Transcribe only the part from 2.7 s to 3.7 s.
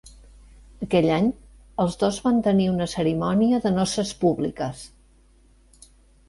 una cerimònia